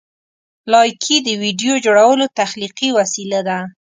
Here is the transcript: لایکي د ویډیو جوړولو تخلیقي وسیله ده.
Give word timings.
لایکي 0.71 1.17
د 1.23 1.29
ویډیو 1.41 1.73
جوړولو 1.85 2.25
تخلیقي 2.39 2.89
وسیله 2.97 3.39
ده. 3.47 3.59